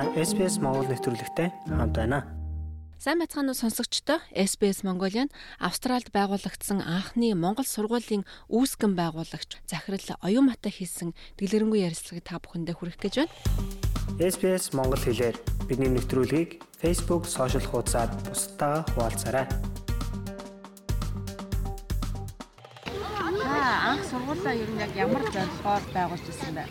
Та 0.00 0.08
SPS 0.16 0.56
Монгол 0.64 0.88
нэвтрүүлэгтэй 0.88 1.52
хамт 1.68 1.92
байна. 1.92 2.24
Сайн 2.96 3.20
бацхан 3.20 3.52
уу 3.52 3.56
сонсогчдоо 3.60 4.24
SBS 4.32 4.80
Mongolian 4.80 5.28
Австральд 5.60 6.08
байгуулагдсан 6.08 6.80
анхны 6.80 7.36
Монгол 7.36 7.68
сургуулийн 7.68 8.24
үүсгэн 8.48 8.96
байгуулагч 8.96 9.60
Захирал 9.68 10.00
Оюунматай 10.24 10.72
хийсэн 10.72 11.12
дэлгэрэнгүй 11.36 11.84
ярилцлагыг 11.84 12.24
та 12.24 12.40
бүхэндээ 12.40 12.80
хүргэх 12.80 12.96
гэж 12.96 13.14
байна. 13.28 13.32
SBS 14.16 14.72
Монгол 14.72 15.04
хэлээр 15.04 15.36
бидний 15.68 15.92
нэвтрүүлгийг 15.92 16.64
Facebook 16.80 17.28
сошиал 17.28 17.68
хуудасаар 17.68 18.08
бусдаа 18.24 18.88
хуваалцаарай. 18.96 19.44
Анх 23.84 24.00
сургуулаа 24.08 24.56
ер 24.56 24.64
нь 24.64 24.80
яг 24.80 24.96
ямар 24.96 25.28
зорилгоор 25.28 25.84
байгуулж 25.92 26.24
ирсэн 26.24 26.56
бэ? 26.56 26.64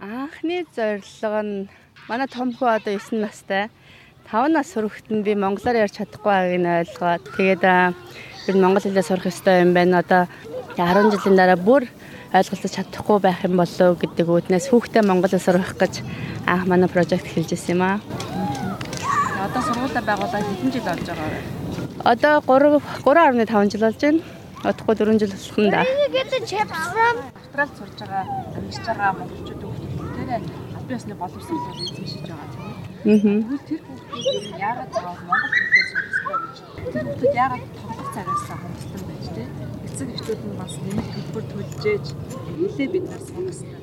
Анхны 0.00 0.64
зорилго 0.72 1.40
нь 1.44 1.68
манай 2.10 2.26
том 2.26 2.50
хүү 2.50 2.66
одоо 2.74 2.98
9 2.98 3.22
настай. 3.22 3.70
5 4.26 4.50
нас 4.50 4.74
хүрэхэд 4.74 5.14
нь 5.14 5.22
би 5.22 5.38
монголоор 5.38 5.86
ярьж 5.86 5.94
чадахгүй 5.94 6.26
байгааг 6.26 6.58
нь 6.58 6.70
ойлгоод 6.82 7.22
тэгээд 7.38 7.62
ер 8.50 8.54
нь 8.58 8.62
монгол 8.66 8.82
хэлээ 8.82 9.06
сурах 9.06 9.30
ёстой 9.30 9.62
юм 9.62 9.70
байна. 9.78 10.02
Одоо 10.02 10.26
10 10.74 11.14
жилийн 11.14 11.38
дараа 11.38 11.54
бүр 11.54 11.86
ойлголцож 12.34 12.72
чадахгүй 12.74 13.18
байх 13.22 13.46
юм 13.46 13.62
болов 13.62 13.94
гэдэг 14.02 14.26
үүднээс 14.26 14.66
хүүхдээ 14.74 15.06
монголоор 15.06 15.38
сурах 15.38 15.78
гэж 15.78 16.02
анх 16.50 16.66
манай 16.66 16.90
прожект 16.90 17.30
эхэлж 17.30 17.54
ирсэн 17.54 17.78
юм 17.78 17.82
аа. 17.86 18.02
Одоо 19.46 19.62
сургуулаа 19.70 20.02
байгуулаад 20.02 20.46
хэдэн 20.50 20.70
жил 20.74 20.86
болж 20.90 21.06
байгаа 21.06 21.30
вэ? 21.30 21.38
Одоо 22.10 22.34
3 22.42 22.82
3.5 23.06 23.70
жил 23.70 23.86
болж 23.86 24.00
байна. 24.02 24.22
Одохгүй 24.66 24.94
4 24.98 25.14
жил 25.14 25.30
болох 25.30 25.58
нь 25.62 25.70
да. 25.70 25.86
Австралид 27.38 27.74
сурж 27.78 27.94
байгаа, 28.02 28.24
амьдарч 28.58 28.82
байгаа 28.82 29.10
монголчууд 29.14 29.62
хүүхдүүдээр 29.62 30.59
албан 30.90 30.98
ёсны 30.98 31.14
боловсролыг 31.14 31.76
эзэмшиж 31.86 32.22
байгаа 32.26 32.48
тийм 32.50 32.66
үү? 32.66 33.14
Аа. 33.14 33.22
Тэгвэл 33.22 33.66
тэр 33.68 33.80
хүүхдүүд 33.86 34.58
яагаад 34.58 34.90
заавал 34.90 35.22
монгол 35.30 35.54
хэлээр 35.54 35.88
сурах 35.90 36.42
гэж? 36.42 36.56
Тэр 36.92 37.04
хүүхдүүд 37.06 37.34
яагаад 37.42 37.64
тоглох 37.78 38.10
цагаас 38.14 38.44
хөнгөлтөн 38.50 39.04
байж 39.06 39.26
тээ? 39.34 39.48
Эцэг 39.86 40.08
эхчүүд 40.14 40.40
нь 40.50 40.58
бас 40.58 40.72
нэмэлт 40.82 41.12
төлбөр 41.14 41.44
төлж 41.50 41.82
ээж 41.94 42.06
хэлээ 42.58 42.88
бид 42.90 43.04
нар 43.06 43.22
сурах 43.22 43.54
ёстой. 43.54 43.78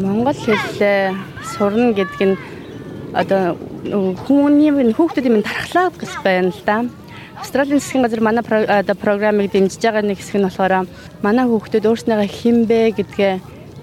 Монгол 0.00 0.38
хэлээ 0.40 1.02
сурна 1.52 1.92
гэдэг 1.92 2.20
нь 2.24 2.36
одоо 3.12 3.42
хүний 4.24 4.70
хүүхдүүдийн 4.96 5.34
минь 5.34 5.44
тархлаа 5.44 5.92
гэж 5.92 6.12
байна 6.24 6.48
л 6.56 6.62
да. 6.64 6.88
Австралийн 7.36 7.80
засгийн 7.80 8.04
газар 8.04 8.20
манай 8.24 8.44
одоо 8.64 8.96
програмыг 8.96 9.52
дэмжиж 9.52 9.80
байгаа 9.84 10.08
нэг 10.08 10.20
хэсэг 10.20 10.40
нь 10.40 10.46
болохоор 10.48 10.88
манай 11.20 11.44
хүүхдүүд 11.44 11.88
өөрснийгөө 11.88 12.28
хинбэ 12.28 12.80
гэдгээ 12.96 13.34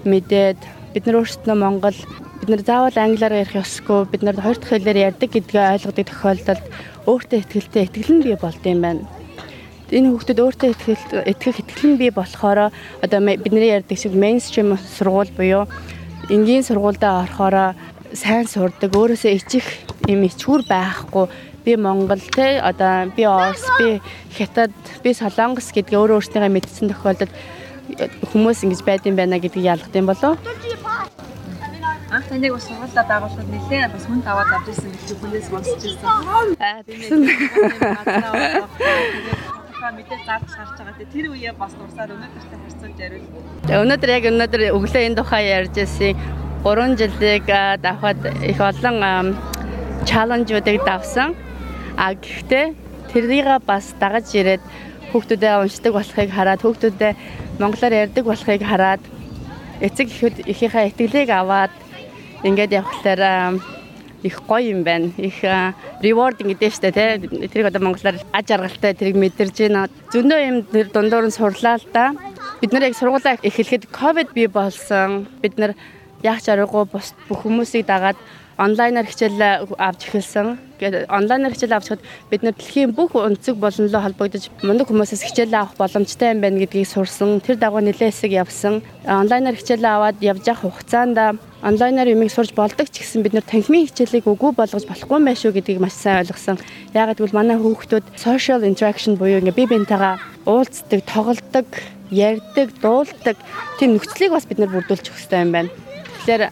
мэдээд 0.06 0.77
бид 0.94 1.04
нар 1.06 1.20
өөрсдөө 1.20 1.56
Монгол 1.58 1.98
бид 2.40 2.48
нар 2.48 2.62
заавал 2.64 2.96
англиар 2.96 3.34
ярих 3.44 3.56
ёсгүй 3.60 4.08
бид 4.12 4.22
нар 4.22 4.36
хоёр 4.40 4.58
дахь 4.58 4.72
хэлээр 4.72 4.98
ярьдаг 5.08 5.30
гэдгээ 5.32 5.72
ойлгодог 5.74 6.06
тохиолдолд 6.08 6.64
өөртөө 7.08 7.38
ихтэй 7.40 7.82
итгэл 7.86 8.12
нь 8.16 8.24
бий 8.24 8.36
болд 8.40 8.62
юм 8.64 8.80
байна. 8.84 9.04
Энэ 9.92 10.08
хүүхдүүд 10.12 10.42
өөртөө 10.44 10.68
итгэл 10.72 11.04
итгэх 11.32 11.56
итгэл 11.60 11.86
нь 11.92 12.00
бий 12.00 12.12
болохоор 12.12 12.72
одоо 13.04 13.20
бидний 13.20 13.72
ярьдаг 13.72 13.96
шиг 13.98 14.12
мейнстрим 14.12 14.76
сургууль 14.76 15.32
буюу 15.32 15.64
энгийн 16.28 16.64
сургуультай 16.64 17.24
орохоор 17.24 17.76
сайн 18.12 18.46
сурдаг 18.48 18.92
өөрөөсөө 18.92 19.32
ичих 19.36 19.66
юм 20.08 20.24
ичгүүр 20.24 20.64
байхгүй 20.68 21.28
би 21.64 21.76
Монгол 21.76 22.20
те 22.32 22.60
одоо 22.64 23.12
би 23.16 23.24
Орос 23.24 23.64
би 23.78 24.00
Хятад 24.32 24.72
би 25.04 25.12
Солонгос 25.12 25.68
гэдгээ 25.72 26.00
өөрөө 26.00 26.16
өөртөө 26.16 26.48
мэдсэн 26.48 26.88
тохиолдолд 26.88 27.32
хүмүүс 28.32 28.64
ингэж 28.64 28.80
байдсан 28.84 29.16
байна 29.16 29.38
гэдгийг 29.40 29.64
ялгах 29.64 29.94
юм 29.94 30.06
болов 30.06 30.38
Анх 32.08 32.24
таныг 32.24 32.52
бас 32.56 32.64
сургуулаа 32.64 33.04
дагуулхад 33.04 33.48
нэлээ 33.52 33.88
бас 33.92 34.04
хүн 34.08 34.22
таваад 34.24 34.48
авч 34.48 34.72
ирсэн 34.72 34.90
гэж 34.96 35.08
хүнээс 35.20 35.46
сонсч 35.52 35.82
ирсэн. 35.92 36.08
аа 36.56 36.80
Тийм 36.88 37.04
ээ. 37.04 37.28
Тэгээд 39.76 39.92
мэдээ 39.92 40.18
зардж 40.24 40.50
харж 40.56 40.72
байгаа. 40.80 41.12
Тэр 41.12 41.26
үеэ 41.36 41.52
бас 41.52 41.72
дурсаад 41.76 42.10
өнөөдөртэй 42.16 42.58
харьцуулж. 42.64 42.96
Тэгээ 42.96 43.82
өнөөдөр 43.84 44.10
яг 44.16 44.24
өнөөдөр 44.32 44.62
өглөө 44.72 45.02
энэ 45.04 45.18
тухай 45.20 45.44
ярьж 45.52 45.74
ирсэн 45.84 46.16
3 46.64 46.96
жилиг 46.96 47.44
а, 47.52 47.76
давхад 47.76 48.20
их 48.40 48.56
олон 48.56 48.96
чаленжуудыг 50.08 50.80
давсан. 50.88 51.36
А 52.00 52.16
гэхдээ 52.16 52.72
тэрийг 53.12 53.48
бас 53.68 53.92
дагаж 54.00 54.32
ирээд 54.32 54.64
хүүхдүүдээ 55.12 55.54
уншдаг 55.60 55.92
болохыг 55.92 56.30
хараад 56.32 56.64
хүүхдүүдээ 56.64 57.12
монголоор 57.58 57.92
ярьдаг 58.06 58.24
болохыг 58.24 58.62
хараад 58.62 59.02
эцэг 59.80 60.08
эхүүд 60.10 60.36
ихийнхээ 60.46 60.88
итгэлийг 60.90 61.30
аваад 61.30 61.74
ингээд 62.42 62.72
явхлаар 62.80 63.20
а, 63.22 63.34
их 64.22 64.42
гоё 64.46 64.74
юм 64.74 64.82
байна. 64.82 65.10
Их 65.18 65.42
reward 66.02 66.38
гэдэг 66.38 66.72
штэ 66.72 66.90
тий. 66.90 67.48
Тэрийг 67.48 67.70
одоо 67.70 67.82
монголоор 67.82 68.18
аж 68.32 68.46
аргалтай 68.50 68.94
тэрийг 68.94 69.16
мэдэрж 69.18 69.56
байна. 69.66 69.88
Зөндөө 70.10 70.40
юм 70.46 70.56
тэр 70.66 70.90
дундуур 70.90 71.26
нь 71.26 71.34
сурлаа 71.34 71.78
л 71.78 71.86
да. 71.92 72.14
Бид 72.60 72.72
нар 72.72 72.90
яг 72.90 72.98
сургуулаа 72.98 73.38
эхлэхэд 73.42 73.90
ковид 73.90 74.34
бий 74.34 74.46
болсон. 74.46 75.26
Бид 75.42 75.58
нар 75.58 75.74
яах 76.22 76.42
ч 76.42 76.50
аргагүй 76.50 76.84
бус 76.90 77.14
бүх 77.28 77.46
хүмүүсийг 77.46 77.86
дагаад 77.86 78.18
онлайнаар 78.58 79.06
хичээл 79.06 79.70
авч 79.78 80.00
эхэлсэн. 80.10 80.58
Тэгээд 80.82 81.06
онлайнаар 81.06 81.54
хичээл 81.54 81.78
авчихад 81.78 82.02
бид 82.30 82.42
нар 82.42 82.54
дэлхийн 82.58 82.90
бүх 82.90 83.14
өнцөг 83.14 83.54
болонлоо 83.54 84.02
холбогдож 84.02 84.50
мундаг 84.66 84.90
хүмүүсээс 84.90 85.22
хичээл 85.30 85.54
авах 85.54 85.78
боломжтой 85.78 86.34
юм 86.34 86.42
байна 86.42 86.58
гэдгийг 86.58 86.90
сурсан. 86.90 87.38
Тэр 87.38 87.54
дагуу 87.54 87.78
нэлээд 87.78 88.10
хэсэг 88.10 88.34
явсан. 88.34 88.82
Онлайнаар 89.06 89.54
хичээл 89.54 89.86
аваад 89.86 90.18
явж 90.18 90.42
явах 90.50 90.74
хугацаанд 90.74 91.38
онлайнаар 91.62 92.14
юмыг 92.14 92.30
сурж 92.30 92.50
болдог 92.54 92.90
ч 92.90 93.02
гэсэн 93.02 93.22
бид 93.22 93.34
нар 93.34 93.46
танхимын 93.46 93.86
хичээлийг 93.86 94.26
үгүй 94.26 94.54
болгож 94.54 94.86
болохгүй 94.86 95.18
мэн 95.18 95.38
шүү 95.38 95.54
гэдгийг 95.58 95.82
маш 95.82 95.94
сайн 95.98 96.22
ойлгосон. 96.22 96.58
Яагаад 96.94 97.18
гэвэл 97.18 97.38
манай 97.38 97.58
хүүхдүүд 97.58 98.14
social 98.14 98.62
interaction 98.62 99.18
буюу 99.18 99.42
ингээ 99.42 99.58
бие 99.58 99.70
биентэйгээ 99.70 100.46
уулздаг, 100.46 101.00
тоглодог, 101.02 101.66
ярьдаг, 102.10 102.68
дуулдаг 102.78 103.36
тийм 103.78 103.98
нөхцөлийг 103.98 104.32
бас 104.34 104.46
бид 104.46 104.62
нар 104.62 104.70
бүрдүүлчих 104.70 105.14
хэрэгтэй 105.14 105.42
юм 105.42 105.52
байна. 105.52 105.70
Тэгэхээр 106.18 106.42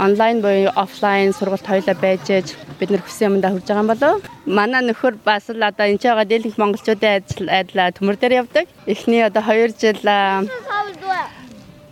онлайн 0.00 0.40
буюу 0.40 0.72
офлайн 0.74 1.32
сургалт 1.32 1.66
хоёулаа 1.68 1.96
байж 2.00 2.24
ээж 2.32 2.48
бид 2.80 2.90
нар 2.90 3.02
хүссэн 3.04 3.36
юмдаа 3.36 3.52
хүрж 3.52 3.66
байгаа 3.68 3.84
юм 3.84 3.90
болов. 3.92 4.22
Манай 4.46 4.82
нөхөр 4.82 5.14
бас 5.24 5.46
л 5.52 5.62
одоо 5.62 5.86
энэ 5.86 6.00
ч 6.00 6.04
байгаа 6.08 6.26
дийлэнх 6.26 6.58
монголчуудын 6.58 7.16
ажил 7.20 7.48
айдлаа 7.48 7.92
төмөр 7.92 8.16
дээр 8.18 8.38
явдаг. 8.42 8.66
Эхний 8.86 9.22
одоо 9.22 9.42
2 9.44 9.76
жил 9.80 10.00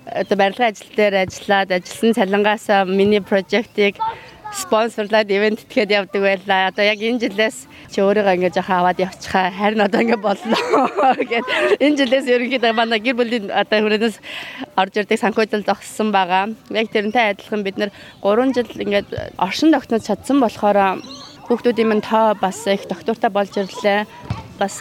одоо 0.04 0.36
барилгын 0.36 0.68
ажил 0.68 0.90
дээр 0.96 1.14
ажиллаад 1.24 1.70
ажилласан 1.76 2.12
цалингаас 2.18 2.66
миний 2.88 3.20
прожектыг 3.20 3.96
спонсорлаад 4.54 5.28
ивент 5.30 5.66
тгээд 5.66 5.90
явдаг 5.90 6.22
байлаа. 6.22 6.70
Одоо 6.70 6.84
яг 6.86 7.02
энэ 7.02 7.26
жилээс 7.26 7.66
чи 7.90 7.98
өөрийгөө 8.00 8.34
ингэж 8.38 8.54
яхаа 8.62 8.86
аваад 8.86 8.98
явчихаа. 9.02 9.50
Харин 9.50 9.82
одоо 9.82 10.00
ингэ 10.00 10.18
боллоо 10.22 11.14
гэд 11.30 11.46
энэ 11.82 11.98
жилээс 11.98 12.26
ерөнхийдөө 12.30 12.72
манай 12.72 13.02
гэр 13.02 13.18
бүлийн 13.18 13.50
одоо 13.50 13.78
хүрээс 13.82 14.16
орж 14.78 14.94
ирдэг 14.94 15.18
санхүүжилт 15.18 15.66
зогссон 15.66 16.14
байгаа. 16.14 16.54
Яг 16.70 16.88
тэрнтэй 16.94 17.34
адилхан 17.34 17.62
бид 17.66 17.76
нэр 17.78 17.90
3 18.22 18.54
жил 18.54 18.70
ингээд 18.70 19.38
оршин 19.42 19.74
тогтнож 19.74 20.06
чадсан 20.06 20.38
болохоор 20.38 21.02
хүүхдүүдийн 21.50 21.90
минь 21.90 22.06
тоо 22.06 22.34
бас 22.38 22.66
их 22.70 22.86
доктортой 22.88 23.30
болж 23.30 23.52
ирлээ. 23.58 24.06
Бас 24.58 24.78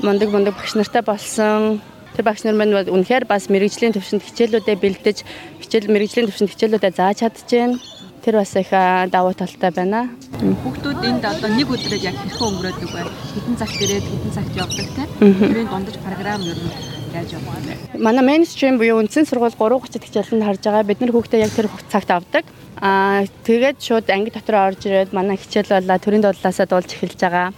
мундаг 0.00 0.30
мундаг 0.30 0.54
багш 0.54 0.74
нартай 0.78 1.02
болсон. 1.02 1.82
Тэр 2.14 2.24
багш 2.24 2.44
нар 2.44 2.56
маань 2.56 2.74
үнэхээр 2.74 3.24
бас 3.24 3.48
мэрэгжлийн 3.48 3.96
төвшөнд 3.96 4.22
хичээлүүдэд 4.24 4.78
бэлдэж 4.80 5.18
хичээл 5.64 5.92
мэрэгжлийн 5.92 6.28
төвшөнд 6.28 6.52
хичээлүүдэд 6.52 6.96
зааж 6.96 7.24
чадчихээн. 7.24 7.72
Тэр 8.22 8.38
бас 8.38 8.54
их 8.54 8.70
давуу 9.10 9.34
талтай 9.34 9.70
байна. 9.74 10.06
Хүүхдүүд 10.38 11.02
энд 11.10 11.24
одоо 11.26 11.50
нэг 11.50 11.66
өдрөд 11.66 12.06
яг 12.06 12.14
хэрхэн 12.22 12.46
өнгөрөөдөг 12.54 12.90
вэ? 12.94 13.02
Хэдэн 13.34 13.56
цагт 13.58 13.82
ирээд 13.82 14.06
хэдэн 14.06 14.30
цагт 14.30 14.54
явдаг 14.54 14.88
те? 14.94 15.04
Тэрийн 15.18 15.66
дундаж 15.66 15.96
програм 15.98 16.38
ер 16.46 16.54
нь 16.54 16.70
яаж 17.10 17.34
явах 17.34 17.58
вэ? 17.66 17.98
Манай 17.98 18.22
мейнстрим 18.22 18.78
буюу 18.78 19.02
үндсэн 19.02 19.26
сургууль 19.26 19.58
3:30-д 19.58 20.06
хичээлэнд 20.06 20.46
харж 20.46 20.62
байгаа. 20.62 20.86
Бид 20.86 21.00
нар 21.02 21.10
хүүхдээ 21.10 21.42
яг 21.42 21.50
тэр 21.50 21.66
цагт 21.90 22.10
авдаг. 22.14 22.46
Аа 22.78 23.26
тэгээд 23.42 23.82
шууд 23.82 24.06
анги 24.06 24.30
дотор 24.30 24.70
орж 24.70 24.86
ирээд 24.86 25.10
манай 25.10 25.34
хичээл 25.34 25.82
болоо 25.82 25.98
төрийн 25.98 26.22
дуудлаасаа 26.22 26.66
дуулж 26.70 26.94
эхэлж 26.94 27.18
байгаа. 27.26 27.50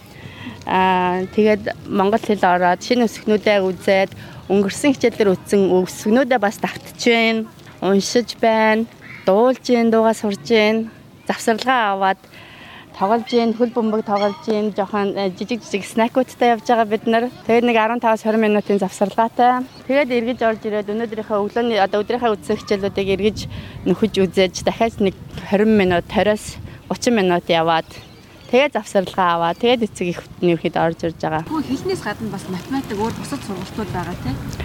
Аа 0.64 1.28
тэгээд 1.28 1.92
монгол 1.92 2.24
хэл 2.24 2.40
ороод 2.40 2.80
шинэ 2.80 3.04
өсгнүүдээ 3.04 3.60
үзээд 3.68 4.10
өнгөрсөн 4.48 4.96
хичээлээр 4.96 5.32
үтсэн 5.36 5.60
өсгнүүдээ 5.76 6.40
бас 6.40 6.56
давтж 6.56 7.04
байна. 7.04 7.44
Уншиж 7.84 8.40
байна. 8.40 8.88
Дуулж 9.24 9.64
байна, 9.64 9.90
дуугаа 9.90 10.12
сурж 10.12 10.44
байна. 10.52 10.90
Завсарлагаа 11.24 11.96
аваад 11.96 12.20
тоглож 12.98 13.24
гин 13.24 13.54
хөл 13.56 13.72
бөмбөг 13.72 14.04
тоглож 14.04 14.36
гин 14.44 14.68
жоохон 14.76 15.16
э, 15.16 15.32
жижиг 15.32 15.64
жижиг 15.64 15.84
снакуудтай 15.88 16.52
явж 16.52 16.68
байгаа 16.68 16.84
бид 16.84 17.06
нар. 17.08 17.30
Тэгээд 17.48 17.64
нэг 17.64 17.76
15-20 18.04 18.36
минутын 18.36 18.78
завсарлагаатай. 18.84 19.64
Тэгээд 19.88 20.12
эргэж 20.12 20.40
орж 20.44 20.60
ирээд 20.68 20.92
өнөөдрийнхөө 20.92 21.40
өглөөний 21.40 21.80
одоо 21.80 22.04
өдрийнхөө 22.04 22.36
үдсэн 22.36 22.60
хичээлүүдийг 22.60 23.08
эргэж 23.16 23.38
нөхөж 23.88 24.12
үзээж 24.28 24.60
дахиад 24.60 25.00
нэг 25.00 25.16
20 25.48 25.72
минут 25.72 26.04
20-оос 26.12 26.60
30 26.92 27.16
минут 27.16 27.48
яваад 27.48 27.88
тэгээд 28.52 28.76
завсарлагаа 28.76 29.40
аваад 29.40 29.56
тэгээд 29.56 29.88
эцэг 29.88 30.06
их 30.12 30.20
нөхөд 30.44 30.76
орж 30.76 31.00
ирж 31.00 31.16
байгаа. 31.16 31.48
Хөө 31.48 31.64
хэлнээс 31.64 32.04
гадна 32.04 32.28
бас 32.28 32.44
математик 32.52 33.00
өөр 33.00 33.16
бусад 33.16 33.40
сургалтууд 33.40 33.88
байгаа 33.88 34.16
те? 34.20 34.63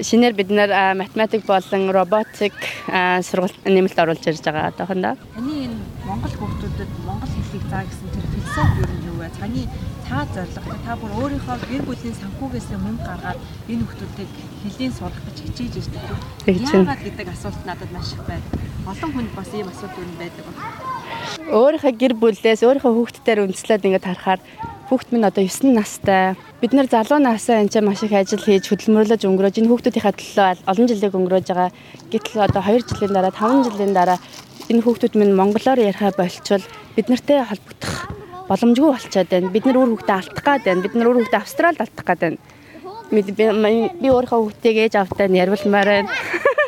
Шинээр 0.00 0.34
бид 0.34 0.50
нэр 0.50 0.70
математик 0.96 1.44
болон 1.44 1.90
роботик 1.90 2.54
сургалт 3.28 3.56
нэмэлт 3.64 3.98
оруулж 3.98 4.24
ирж 4.26 4.40
байгаа 4.40 4.72
одоохондоо. 4.72 5.14
Таны 5.34 5.52
энэ 5.68 5.76
Монгол 6.06 6.34
хүүхдүүдэд 6.34 6.90
монгол 7.06 7.32
хэлийг 7.32 7.64
заа 7.70 7.84
гэсэн 7.86 8.08
тэр 8.10 8.26
философи 8.32 8.80
юу 8.80 9.12
юм 9.12 9.16
вэ? 9.20 9.28
Таны 9.38 9.62
та 10.08 10.26
зорилго 10.34 10.74
та 10.84 10.92
бүр 10.98 11.12
өөрийнхөө 11.20 11.56
гэр 11.70 11.82
бүлийн 11.86 12.16
санхүүгээс 12.20 12.68
мөнгө 12.74 13.06
гаргаад 13.06 13.40
энэ 13.70 13.84
хүүхдүүдийг 13.86 14.30
хэлийн 14.62 14.92
сурах 14.92 15.20
гэж 15.26 15.36
хичээж 15.46 15.74
ирдэг. 15.78 16.18
Яагаад 16.48 17.02
гэдэг 17.06 17.28
асуулт 17.32 17.62
надад 17.64 17.90
маш 17.94 18.12
их 18.12 18.22
байдаг. 18.26 18.52
Олон 18.82 19.10
хүнд 19.14 19.32
бас 19.38 19.50
ийм 19.54 19.68
асуулт 19.70 19.96
өрн 19.96 20.16
байдаг 20.18 20.42
байна. 20.42 20.92
Өөрийнхөө 21.48 21.92
гэр 22.02 22.14
бүлээс 22.18 22.60
өөрийнхөө 22.66 22.92
хүүхдүүдээр 22.92 23.42
үндэслээд 23.46 23.86
ингээд 23.86 24.08
харахаар 24.10 24.40
хүүхд 24.92 25.08
минь 25.08 25.24
одоо 25.24 25.40
9 25.40 25.72
настай. 25.72 26.36
Бид 26.60 26.76
нэр 26.76 26.84
залуу 26.84 27.16
насаа 27.16 27.64
энэ 27.64 27.80
маш 27.80 28.04
их 28.04 28.12
ажил 28.12 28.44
хийж 28.44 28.68
хөдөлмөрлөж 28.68 29.24
өнгөрөөж 29.24 29.56
энэ 29.64 29.70
хүүхдүүдийнхээ 29.72 30.20
төлөө 30.20 30.68
олон 30.68 30.84
жилиг 30.84 31.16
өнгөрөөж 31.16 31.46
байгаа. 31.48 31.72
Гэтэл 32.12 32.44
одоо 32.44 32.60
2 32.60 32.84
жилийн 32.92 33.16
дараа 33.16 33.32
5 33.32 33.72
жилийн 33.72 33.96
дараа 33.96 34.20
энэ 34.68 34.84
хүүхдүүд 34.84 35.16
минь 35.16 35.32
монголоор 35.32 35.80
яриахаа 35.80 36.12
болчвол 36.12 36.64
бид 36.92 37.08
нартэй 37.08 37.40
холбогдох 37.40 37.94
боломжгүй 38.52 38.90
болчиход 38.92 39.28
байна. 39.32 39.48
Бид 39.48 39.64
нар 39.64 39.80
өөр 39.80 39.90
хүүхдээ 39.96 40.18
алдах 40.20 40.44
гад 40.44 40.60
байна. 40.68 40.84
Бид 40.84 40.92
нар 40.92 41.08
өөр 41.08 41.18
хүүхдээ 41.24 41.40
Австралид 41.40 41.80
алдах 41.80 42.04
гад 42.04 42.20
байна. 42.20 42.38
Би 43.08 44.08
өөрийнхөө 44.12 44.40
хүүхдийг 44.44 44.76
ээж 44.76 44.94
автаа 45.00 45.24
нь 45.32 45.40
ярилмаар 45.40 45.88
байна. 45.88 46.12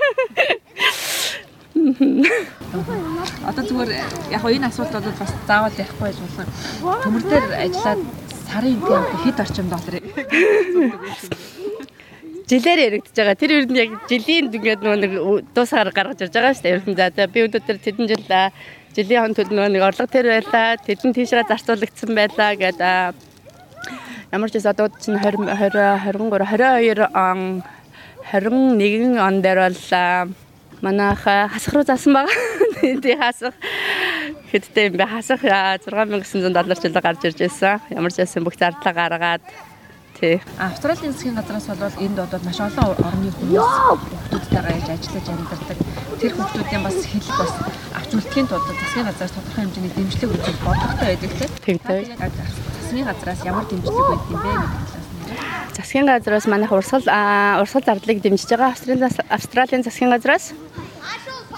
Одоо 3.49 3.62
зүгээр 3.64 3.91
яг 4.35 4.41
хоо 4.43 4.50
энэ 4.50 4.69
асуулт 4.69 4.93
бол 4.93 5.19
бас 5.20 5.32
заавал 5.46 5.76
ярихгүй 5.79 6.05
байж 6.11 6.19
болно. 6.20 6.44
Төмөр 7.05 7.23
дээр 7.31 7.46
ажиллаад 7.64 8.00
сарын 8.49 8.79
темп 8.82 9.11
хэд 9.25 9.43
орчим 9.44 9.67
доллар 9.73 9.94
жилээр 12.44 12.81
яригдж 12.87 13.17
байгаа. 13.17 13.41
Тэр 13.41 13.52
ер 13.56 13.67
нь 13.67 13.81
яг 13.81 13.91
жилийн 14.11 14.52
ингээд 14.52 14.85
нөгөө 14.85 15.55
дуусаар 15.56 15.91
гаргаж 15.96 16.20
ирж 16.23 16.35
байгаа 16.35 16.52
шүү 16.52 16.64
дээ. 16.64 16.75
Ер 16.76 16.85
нь 16.85 16.99
за 16.99 17.26
би 17.26 17.41
өнөөдөр 17.46 17.79
тэдэн 17.81 18.06
жил 18.11 18.25
жилийн 18.94 19.23
хон 19.25 19.35
төлөв 19.35 19.55
нөгөө 19.56 19.73
нэг 19.75 19.82
орлого 19.82 20.12
тэр 20.12 20.26
байлаа. 20.29 20.76
Тэдэн 20.76 21.17
тийшээ 21.17 21.49
зарцуулагдсан 21.49 22.12
байлаа 22.14 22.52
гэдэг 22.55 23.17
ямар 24.35 24.50
ч 24.50 24.61
одоо 24.61 24.88
чинь 25.00 25.19
20 25.19 25.46
20 25.46 25.73
23 26.05 26.31
22 26.43 27.08
он 27.14 27.62
21 28.29 29.19
он 29.19 29.35
дээр 29.43 29.58
бол 29.64 29.81
манайха 30.82 31.49
хасах 31.53 31.75
руу 31.75 31.85
заасан 31.85 32.15
байгаа. 32.15 32.35
Тий 33.03 33.17
хасах 33.17 33.55
хэдтэй 34.50 34.88
юм 34.88 34.97
бэ? 34.99 35.06
Хасах 35.06 35.43
6900 35.43 36.50
доллар 36.50 36.79
жилд 36.79 36.99
гарч 37.03 37.23
ирж 37.25 37.38
байсан. 37.38 37.81
Ямар 37.91 38.12
ч 38.12 38.23
байсан 38.23 38.44
бүх 38.44 38.56
зардлаа 38.59 38.94
гаргаад 38.94 39.44
Тий. 40.15 40.41
Австралийн 40.59 41.12
засгийн 41.12 41.35
газраас 41.35 41.67
бол 41.67 41.99
энд 41.99 42.19
одоо 42.19 42.41
маш 42.47 42.61
олон 42.61 42.94
орны 43.03 43.31
хүмүүс 43.35 43.67
хүүхдүүдтэйгээ 44.31 44.75
яаж 44.79 44.88
ажиллаж 44.94 45.26
амьдардаг. 45.29 45.79
Тэр 46.21 46.32
хүүхдүүдийн 46.38 46.82
бас 46.87 46.99
хэл 47.03 47.31
бас 47.35 47.53
авч 47.99 48.11
үлдэхийн 48.15 48.47
тулд 48.47 48.67
засгийн 48.70 49.06
газраас 49.11 49.35
тодорхой 49.35 49.62
хэмжээний 49.65 49.93
дэмжлэг 49.94 50.31
өгөх 50.31 50.59
бодлоготой 50.62 51.06
байдаг 51.19 51.50
тийм. 51.67 51.79
Тэг. 51.82 52.06
Засгийн 52.79 53.06
газраас 53.11 53.41
ямар 53.43 53.67
дэмжлэг 53.67 54.06
өгд 54.15 54.31
юм 54.31 54.41
бэ 54.44 54.53
гэдэг 54.55 55.04
засгийн 55.76 56.06
газраас 56.06 56.47
манайх 56.47 56.73
урсгал 56.73 57.05
урсгал 57.61 57.85
зардлыг 57.87 58.23
дэмжиж 58.23 58.50
байгаа 58.50 58.71
Австралийн 58.73 59.11
Австралийн 59.29 59.82
засгийн 59.82 60.11
газраас 60.11 60.55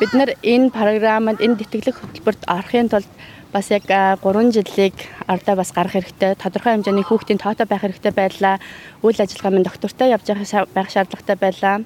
бид 0.00 0.12
нар 0.12 0.30
энэ 0.42 0.70
програмд 0.70 1.40
энэ 1.40 1.56
тэтгэлэг 1.60 1.96
хөтөлбөрт 1.96 2.42
орохын 2.48 2.88
тулд 2.88 3.08
бас 3.52 3.70
яг 3.70 3.88
3 3.88 4.52
жилийг 4.52 4.96
ардаа 5.26 5.56
бас 5.56 5.72
гарах 5.72 5.92
хэрэгтэй. 5.92 6.34
Тодорхой 6.36 6.72
хэмжээний 6.76 7.06
хүүхдийн 7.06 7.40
тоотой 7.40 7.66
байх 7.66 7.80
хэрэгтэй 7.80 8.12
байлаа. 8.12 8.60
Үйл 9.00 9.16
ажиллагаа 9.16 9.52
минь 9.54 9.64
доктортой 9.64 10.12
явж 10.12 10.26
байх 10.28 10.90
шаардлагатай 10.92 11.36
байлаа. 11.40 11.76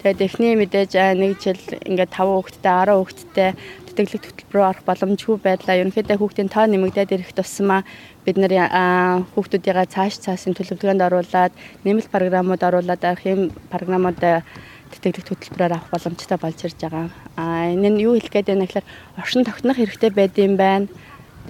Тэгээд 0.00 0.24
эхний 0.24 0.56
мэдээж 0.56 0.96
нэг 1.20 1.36
жил 1.44 1.60
ингээд 1.84 2.08
5 2.16 2.24
хүүхэдтэй 2.24 2.72
10 2.72 2.96
хүүхэдтэй 2.96 3.50
тэтгэлэг 3.92 4.24
хөтөлбөр 4.24 4.60
орох 4.64 4.84
боломжгүй 4.88 5.36
байлаа. 5.44 5.76
Ерөнхийдөө 5.76 6.16
хүүхдийн 6.16 6.48
тоо 6.48 6.64
нэмэгдээд 6.64 7.14
ирэх 7.20 7.36
тусмаа 7.36 7.84
бид 8.24 8.40
нар 8.40 8.54
хүүхдүүдийн 9.36 9.92
цааш 9.92 10.24
цаасын 10.24 10.56
төлөвлөгөөнд 10.56 11.04
оруулаад 11.04 11.52
нэмэлт 11.84 12.08
програмууд 12.08 12.62
оруулаад 12.64 13.02
арах 13.04 13.24
юм 13.28 13.52
програмууд 13.68 14.16
тэтгэлэг 14.88 15.28
хөтөлбөрөөр 15.36 15.72
авах 15.76 15.92
боломжтой 15.92 16.38
болж 16.40 16.58
ирж 16.64 16.80
байгаа. 16.80 17.06
А 17.36 17.68
энэ 17.68 17.92
нь 17.92 18.02
юу 18.08 18.16
хэлэх 18.16 18.32
гээд 18.32 18.50
байна 18.56 18.64
гэхээр 18.64 18.86
оршин 19.20 19.44
тогтнох 19.44 19.76
хэрэгтэй 19.76 20.10
байд 20.16 20.34
юм 20.40 20.56
байна. 20.56 20.88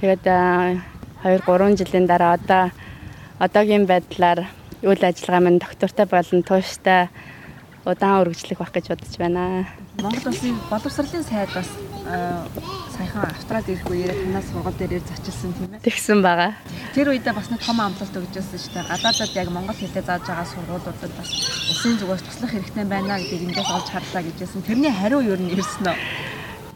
Тэгээд 0.02 0.26
2 0.26 1.38
3 1.46 1.78
жилийн 1.78 2.06
дараа 2.10 2.34
одоо 2.34 2.74
одоогийн 3.38 3.86
байдлаар 3.86 4.50
үйл 4.82 5.02
ажиллагаа 5.06 5.44
минь 5.46 5.62
доктортой 5.62 6.06
болон 6.10 6.42
тууштай 6.42 7.08
удаан 7.84 8.20
үргэлжлэх 8.26 8.58
байх 8.60 8.72
гэж 8.72 8.86
бодож 8.92 9.14
байна. 9.16 9.66
Монгол 10.00 10.32
улсын 10.32 10.56
боловсролын 10.68 11.24
сайд 11.24 11.50
бас 11.54 11.68
саяхан 12.96 13.24
австралид 13.24 13.68
ирэх 13.68 13.86
үеэр 13.88 14.12
танаас 14.12 14.46
сургууль 14.52 14.78
дээр 14.78 15.02
зочилсан 15.04 15.52
тийм 15.56 15.72
ээ. 15.74 15.84
Тэгсэн 15.84 16.20
байгаа. 16.20 16.52
Тэр 16.94 17.12
үедээ 17.12 17.32
бас 17.32 17.48
нэг 17.48 17.60
том 17.64 17.80
амлалт 17.80 18.14
өгчөөсөн 18.16 18.60
шүү 18.60 18.72
дээ. 18.76 18.90
Гадаадад 18.90 19.36
яг 19.36 19.48
монгол 19.48 19.78
хэлээр 19.78 20.04
зааж 20.04 20.24
байгаа 20.28 20.46
сургуулиудад 20.52 21.12
бас 21.16 21.30
улсын 21.72 21.96
зүгээс 22.00 22.22
туслах 22.26 22.52
хэрэгтэй 22.52 22.84
байна 22.84 23.16
гэдгийг 23.16 23.46
эндээс 23.48 23.70
олж 23.72 23.88
харлаа 23.88 24.22
гэжсэн. 24.24 24.66
Тэрний 24.68 24.92
хариу 24.92 25.20
юу 25.24 25.38
нь 25.40 25.52
ирсэн 25.54 25.88
нь 25.88 25.96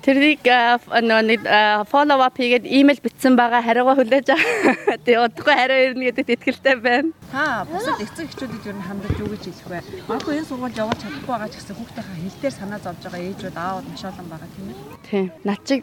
Тэрийг 0.05 0.45
нэг 0.45 1.41
follow 1.89 2.21
up 2.21 2.37
хийгээд 2.37 2.69
имэйл 2.69 3.01
бичсэн 3.01 3.41
байгаа 3.41 3.65
хариугаа 3.65 3.97
хүлээж 3.97 4.27
байгаа. 4.29 5.01
Тэгээ 5.01 5.25
удахгүй 5.25 5.55
хариу 5.57 5.81
ирнэ 5.97 6.13
гэдэгт 6.13 6.35
итгэлтэй 6.45 6.77
байна. 6.77 7.09
Та 7.33 7.65
бусад 7.65 8.05
эцэг 8.05 8.29
эхчүүдэд 8.29 8.69
юу 8.69 8.85
хандаж 8.85 9.17
юу 9.17 9.33
гэж 9.33 9.45
хэлэх 9.49 9.69
вэ? 9.73 9.81
Магадгүй 10.05 10.37
энэ 10.37 10.49
сургууль 10.53 10.77
явуулж 10.77 11.01
чадахгүй 11.01 11.33
байгаа 11.33 11.49
ч 11.49 11.57
гэсэн 11.57 11.77
хүүхдийнхээ 11.81 12.21
хэл 12.21 12.41
дээр 12.45 12.53
санаа 12.53 12.81
зовж 12.85 13.01
байгаа 13.01 13.25
ээжүүд 13.33 13.57
аауд 13.57 13.87
маш 13.89 14.05
олон 14.05 14.29
байгаа 14.29 14.51
тийм 14.53 14.67
ээ. 14.69 14.77
Тийм. 15.09 15.27
Над 15.49 15.61
чиг 15.65 15.83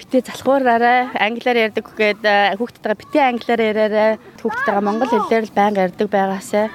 битээ 0.00 0.22
залхуураарай 0.24 1.00
англиар 1.20 1.58
ярьдаг 1.68 1.86
гээд 2.00 2.22
хүүхдтэйгээ 2.56 3.00
битээ 3.04 3.24
англиар 3.28 3.60
яриарай 3.60 4.10
хүүхдтэйгээ 4.40 4.86
монгол 4.88 5.12
хэлээр 5.12 5.44
л 5.44 5.56
байнга 5.60 5.84
ярьдаг 5.84 6.08
байгаасай 6.08 6.66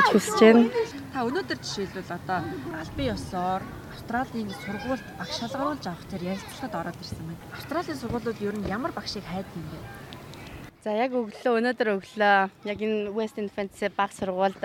гэж 0.00 0.06
хүсэж 0.08 0.40
байна. 0.40 0.64
Та 1.12 1.28
өнөөдөр 1.28 1.58
жишээлбэл 1.60 2.16
одоо 2.16 2.40
албан 2.72 3.06
ёсоор 3.12 3.62
Австралийн 4.02 4.50
сургуульд 4.50 5.06
багш 5.14 5.38
шалгаруулж 5.38 5.84
авах 5.86 6.04
тэр 6.10 6.34
ярилцлагад 6.34 6.74
ороод 6.74 6.98
ирсэн 6.98 7.22
байна. 7.22 7.38
Австралийн 7.54 7.98
сургуулиуд 8.02 8.38
ер 8.42 8.56
нь 8.58 8.66
ямар 8.66 8.90
багшийг 8.90 9.22
хайдаг 9.22 9.54
юм 9.54 9.66
бэ? 9.70 9.78
За 10.82 10.90
яг 10.90 11.14
өглөө 11.14 11.62
өнөөдөр 11.62 11.88
өглөө 12.02 12.34
яг 12.66 12.78
энэ 12.82 13.14
West 13.14 13.38
Infants 13.38 13.78
баг 13.94 14.10
сургуульд 14.10 14.58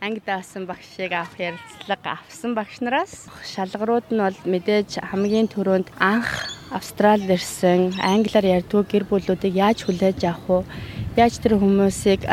ангид 0.00 0.28
авсан 0.32 0.64
багшийг 0.64 1.12
авах 1.12 1.36
ярилцлага 1.36 2.24
авсан 2.24 2.56
багш 2.56 2.80
нараас 2.80 3.28
шалгаруууд 3.44 4.08
нь 4.16 4.24
бол 4.24 4.38
мэдээж 4.48 5.04
хамгийн 5.04 5.52
түрүүнд 5.52 5.92
анх 6.00 6.48
Австралид 6.72 7.28
ирсэн 7.28 8.00
англиар 8.00 8.64
ярьдгүй 8.64 8.82
гэр 8.88 9.04
бүлүүдийг 9.10 9.60
яаж 9.60 9.84
хүлээж 9.84 10.24
авах 10.24 10.64
вэ? 10.64 11.20
Яаж 11.20 11.36
тэр 11.42 11.60
хүмүүсийг 11.60 12.24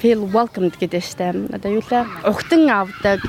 feel 0.00 0.26
welcomed 0.26 0.74
гэдэг 0.74 1.04
штэ. 1.04 1.54
Одоо 1.54 1.70
юу 1.78 1.84
лээ 1.86 2.02
ухтан 2.26 2.64
авдаг 2.72 3.20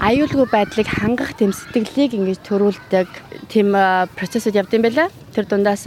аюулгүй 0.00 0.48
байдлыг 0.48 0.88
хангах 0.88 1.36
тэм 1.36 1.52
сэтгэлийг 1.52 2.16
ингэж 2.16 2.40
төрүүлдэг 2.48 3.08
тэм 3.52 3.76
процессыг 4.16 4.56
явд 4.56 4.72
юм 4.72 4.88
байна. 4.88 5.12
Тэр 5.36 5.44
дундаас 5.44 5.84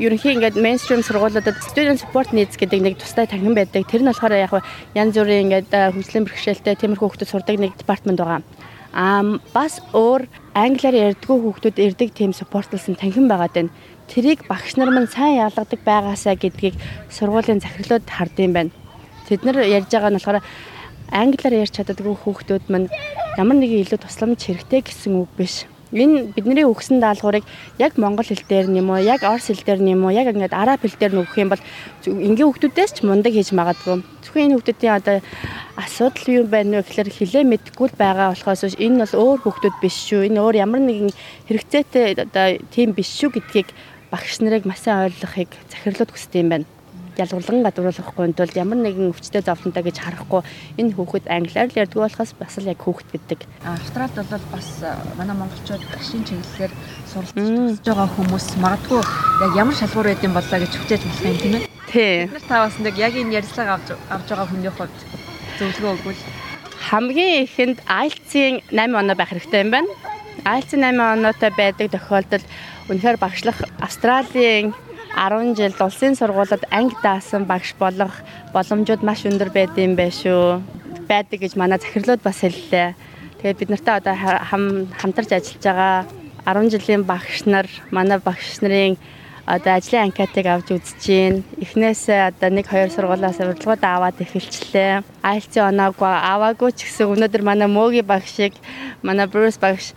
ерөнхий 0.00 0.32
ингээд 0.32 0.56
мейнстрим 0.56 1.04
сургуулиудад 1.04 1.60
student 1.68 2.00
support 2.00 2.32
needs 2.32 2.56
гэдэг 2.56 2.80
нэг 2.80 2.96
тустай 2.96 3.28
танхим 3.28 3.52
байдаг. 3.52 3.84
Тэр 3.84 4.00
нь 4.00 4.08
болохоор 4.08 4.32
яг 4.32 4.64
янз 4.96 5.12
бүрийн 5.12 5.52
ингээд 5.52 5.68
хөгжлийн 5.92 6.24
бэрхшээлтэй 6.24 6.74
тиймэрхүү 6.80 7.04
хүмүүс 7.04 7.28
сурдаг 7.28 7.60
нэг 7.60 7.76
департамент 7.76 8.20
байгаа. 8.24 8.40
Аа 8.96 9.36
бас 9.52 9.84
өөр 9.92 10.24
англиар 10.56 11.12
ярьдгүй 11.12 11.36
хүүхдүүд 11.36 11.76
ирдэг 11.84 12.16
тийм 12.16 12.32
supportlсан 12.32 12.96
танхим 12.96 13.28
байгаад 13.28 13.52
байна. 13.52 13.74
Тэрийг 14.08 14.48
багш 14.48 14.80
нар 14.80 14.88
маань 14.88 15.06
сайн 15.06 15.36
ялгадаг 15.44 15.84
байгаасаа 15.84 16.34
гэдгийг 16.34 16.80
сургуулийн 17.12 17.60
захирлууд 17.60 18.08
хардсан 18.08 18.56
байна. 18.56 18.72
Тэд 19.28 19.44
нар 19.44 19.60
ярьж 19.62 19.92
байгаа 19.92 20.10
нь 20.10 20.18
болохоор 20.18 20.40
англиар 21.12 21.54
ярьж 21.62 21.74
чаддаггүй 21.76 22.16
хүүхдүүд 22.24 22.64
мань 22.72 22.88
ямар 23.38 23.56
нэгэн 23.58 23.86
илүү 23.86 24.00
тусламж 24.02 24.40
хэрэгтэй 24.42 24.80
гэсэн 24.82 25.14
үг 25.22 25.30
биш. 25.38 25.66
Энэ 25.90 26.34
бидний 26.38 26.62
өгсөн 26.62 27.02
даалгаврыг 27.02 27.42
яг 27.82 27.98
монгол 27.98 28.22
хэл 28.22 28.46
дээр 28.46 28.70
нэм 28.70 28.94
үү, 28.94 29.10
яг 29.10 29.26
орс 29.26 29.50
хэл 29.50 29.66
дээр 29.66 29.82
нэм 29.82 30.06
үү, 30.06 30.14
яг 30.22 30.30
ингээд 30.30 30.54
араб 30.54 30.86
хэл 30.86 30.94
дээр 30.94 31.18
нөгөх 31.18 31.34
юм 31.34 31.50
бол 31.50 31.62
энгийн 32.06 32.46
хүүхдүүдээс 32.46 32.90
ч 32.94 32.98
мундаг 33.02 33.34
хийж 33.34 33.50
магадгүй. 33.50 34.06
Зөвхөн 34.22 34.44
энэ 34.46 34.54
хүүхдүүдийн 34.54 34.94
одоо 34.94 35.18
асуудал 35.74 36.26
юу 36.30 36.44
байна 36.46 36.78
вэ 36.78 36.86
гэхээр 36.86 37.10
хилээ 37.10 37.42
мэдгүй 37.42 37.88
байгаа 37.98 38.30
болохоос 38.38 38.78
энэ 38.78 39.02
бол 39.02 39.14
өөр 39.18 39.38
хүүхдүүд 39.42 39.76
биш 39.82 39.96
шүү. 40.06 40.30
Энэ 40.30 40.38
өөр 40.38 40.62
ямар 40.62 40.82
нэгэн 40.86 41.10
хэрэгцээтэй 41.50 42.22
одоо 42.22 42.46
тийм 42.70 42.94
биш 42.94 43.10
шүү 43.10 43.34
гэдгийг 43.34 43.74
багш 44.14 44.38
нарыг 44.38 44.70
маш 44.70 44.86
сайн 44.86 45.10
ойлгохыг 45.10 45.50
захирлууд 45.74 46.14
хүсдэг 46.14 46.38
юм 46.38 46.50
байна 46.54 46.66
ялгарлан 47.20 47.64
гадууруулахгүй 47.68 48.32
тулд 48.32 48.56
ямар 48.56 48.78
нэгэн 48.80 49.12
өвчтөе 49.12 49.44
зовлонтой 49.44 49.84
гэж 49.84 49.96
харахгүй 50.00 50.42
энэ 50.80 50.94
хүүхэд 50.96 51.28
англиар 51.28 51.68
л 51.68 51.80
ярьдаг 51.84 52.00
болохоос 52.00 52.32
бас 52.40 52.54
л 52.58 52.70
яг 52.72 52.80
хүүхэд 52.80 53.08
гэдэг. 53.12 53.40
Австралид 53.64 54.16
бол 54.16 54.46
бас 54.50 54.68
манай 55.20 55.36
монголчууд 55.36 55.84
гашийн 55.92 56.24
чиглэлээр 56.24 56.72
суралцж 57.12 57.84
байгаа 57.84 58.08
хүмүүс 58.16 58.46
магадгүй 58.64 59.02
яг 59.44 59.52
ямар 59.54 59.76
шалгуур 59.76 60.08
байдсан 60.08 60.32
боллоо 60.32 60.58
гэж 60.64 60.72
хүчээж 60.74 61.02
болох 61.04 61.24
юм 61.28 61.38
тийм 61.38 61.54
ээ. 61.60 61.68
Тий. 61.92 62.14
Бид 62.24 62.34
нар 62.34 62.46
та 62.48 62.64
бас 62.64 62.76
нэг 62.80 62.94
яг 62.96 63.14
энэ 63.14 63.36
ярьцлага 63.38 63.76
авч 63.76 63.88
авж 64.08 64.26
байгаа 64.28 64.48
хүний 64.48 64.72
хувьд 64.72 64.96
зөвлөгөө 65.58 65.92
өгвөл 66.00 66.22
хамгийн 66.90 67.44
ихэнд 67.44 67.78
IELTS-ийн 67.86 68.54
8 68.72 68.98
оноо 68.98 69.14
байх 69.14 69.30
хэрэгтэй 69.30 69.62
юм 69.62 69.70
байна. 69.70 69.90
IELTS-ийн 70.42 70.82
8 70.96 71.20
оноотой 71.20 71.50
байдаг 71.52 71.86
тохиолдолд 71.92 72.46
үнэхээр 72.88 73.18
багшлах 73.20 73.58
Австралийн 73.78 74.72
10 75.16 75.56
жил 75.58 75.74
улсын 75.80 76.14
сургуулиуд 76.16 76.64
анги 76.70 76.96
даасан 77.02 77.44
багш 77.44 77.74
болох 77.78 78.14
боломжууд 78.54 79.02
маш 79.02 79.26
өндөр 79.26 79.50
байдсан 79.50 79.96
байх 79.96 80.14
шүү. 80.14 80.62
байдаг 81.10 81.40
гэж 81.42 81.52
манай 81.58 81.78
захирлууд 81.82 82.22
бас 82.22 82.38
хэллээ. 82.40 82.94
Тэгээд 83.42 83.58
бид 83.58 83.70
нартай 83.70 83.94
одоо 83.98 84.14
хамтарч 85.00 85.30
ажиллаж 85.34 85.64
байгаа 85.64 86.06
10 86.46 86.70
жилийн 86.70 87.02
багш 87.02 87.44
нар 87.46 87.66
манай 87.90 88.18
багш 88.18 88.62
нарын 88.62 88.94
одоо 89.46 89.74
ажлын 89.74 90.06
анкетыг 90.06 90.46
авч 90.46 90.68
үзэж 90.70 91.00
гин. 91.02 91.34
Эхнээсээ 91.58 92.30
одоо 92.30 92.48
нэг 92.54 92.66
хоёр 92.70 92.90
сургуулиас 92.94 93.42
урилгууд 93.42 93.82
аваад 93.82 94.22
эхэлчлээ. 94.22 95.02
IELTS 95.26 95.54
оноогүй 95.58 96.06
аваагүй 96.06 96.70
ч 96.70 96.86
гэсэн 96.86 97.10
өнөөдөр 97.10 97.42
манай 97.42 97.66
мөөгийн 97.66 98.06
багшиг 98.06 98.54
манай 99.02 99.26
Bruce 99.26 99.58
багш 99.58 99.90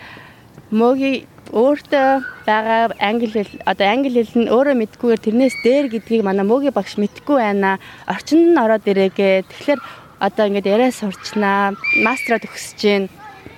мөөгийн 0.73 1.29
өөртөө 1.51 2.09
байгаа 2.47 2.95
англи 2.99 3.27
хэл 3.33 3.53
одоо 3.67 3.87
англи 3.89 4.23
хэл 4.23 4.47
нь 4.47 4.51
өөрөө 4.53 4.75
мэдгүйгээр 4.79 5.21
тэрнээс 5.25 5.55
дээр 5.65 5.85
гэдгийг 5.91 6.23
манай 6.23 6.45
мөөгийн 6.47 6.71
багш 6.71 6.95
мэдгүй 6.95 7.37
байна. 7.41 7.79
Орчинд 8.07 8.55
нь 8.55 8.61
ороод 8.63 8.87
ирээгээ. 8.87 9.43
Тэгэхээр 9.51 9.81
одоо 10.23 10.43
ингээд 10.47 10.71
яриа 10.71 10.91
сурчнаа, 10.95 11.75
мастраа 11.99 12.39
төгсөж 12.39 12.79
гин. 12.79 13.03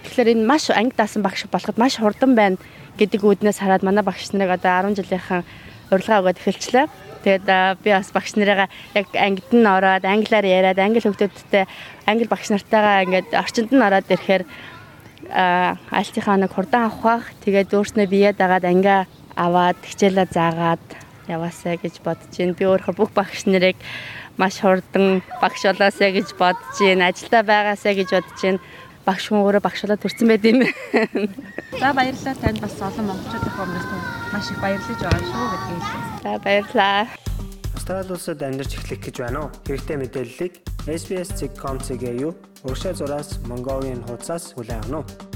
Тэгэхээр 0.07 0.33
энэ 0.33 0.49
маш 0.49 0.73
анги 0.73 0.97
даасан 0.97 1.21
багш 1.21 1.45
болоход 1.51 1.77
маш 1.77 2.01
хурдан 2.01 2.33
байна 2.33 2.57
гэдэг 2.97 3.21
үүднээс 3.21 3.61
хараад 3.61 3.85
манай 3.85 4.01
багш 4.01 4.33
нарыг 4.33 4.57
одоо 4.57 4.89
10 4.89 4.97
жилийнхэн 4.97 5.43
урилга 5.91 6.21
өгөөд 6.25 6.39
эхэлчлээ. 6.41 6.85
Тэгээд 7.25 7.45
би 7.81 7.89
бас 7.89 8.09
багш 8.13 8.37
нарыгаа 8.37 8.69
яг 8.93 9.07
ангид 9.13 9.49
нь 9.53 9.65
ороод 9.65 10.05
англиар 10.05 10.45
яриад 10.45 10.79
англи 10.79 11.01
хүүхдүүдтэй 11.01 11.65
англи 12.05 12.27
багш 12.29 12.49
нартайгаа 12.53 13.05
ингээд 13.05 13.29
орчинд 13.33 13.71
нь 13.73 13.81
ороод 13.81 14.09
ирэхээр 14.09 14.43
альтийнхаа 15.29 16.37
нэг 16.37 16.51
хурдан 16.53 16.89
авах. 16.91 17.31
Тэгээд 17.45 17.73
өөрснөө 17.73 18.07
бие 18.09 18.33
дагаад 18.33 18.65
ангиа 18.65 19.05
аваад 19.35 19.79
хичээлээ 19.83 20.27
заагаад 20.31 20.85
яваасаа 21.27 21.77
гэж 21.81 22.01
бодож 22.05 22.31
байна. 22.37 22.53
Би 22.53 22.65
өөрөө 22.65 22.93
бүх 22.95 23.11
багш 23.11 23.45
нарыг 23.49 23.77
маш 24.37 24.61
хурдан 24.61 25.21
багш 25.41 25.61
болоосаа 25.65 26.11
гэж 26.13 26.37
бодож 26.37 26.77
байна. 26.79 27.09
Ажилдаа 27.09 27.43
байгаасаа 27.43 27.93
гэж 27.93 28.09
бодож 28.13 28.41
байна. 28.41 28.59
Багш 29.05 29.29
хүн 29.29 29.45
өөрөө 29.45 29.61
багш 29.61 29.85
болоод 29.85 30.01
төрсэн 30.01 30.27
байд 30.29 30.45
юм. 30.45 30.65
За 31.81 31.93
баярлалаа 31.93 32.35
танд 32.41 32.59
бас 32.61 32.75
олон 32.81 33.05
монголчууд 33.09 33.45
өмнөөс 33.53 33.87
маш 34.33 34.47
их 34.49 34.59
баярлаж 34.61 34.99
байгаа 35.01 35.23
шүү 35.29 35.45
гэдгийг. 35.53 35.83
За 36.23 36.31
баярлалаа. 36.41 37.01
Австрали 37.75 38.11
улсад 38.17 38.41
амьдарч 38.41 38.71
эхлэх 38.79 39.01
гэж 39.05 39.15
байна 39.21 39.45
уу? 39.45 39.53
Хэрэгтэй 39.67 39.97
мэдээллийг 40.01 40.53
SBS.com.cg 40.87 42.03
юу 42.21 42.35
урагшаа 42.63 42.93
зураас 42.93 43.39
Mongolian 43.49 44.05
хуудасаас 44.07 44.53
хүлээн 44.53 44.85
авах 44.93 45.09
нь 45.09 45.34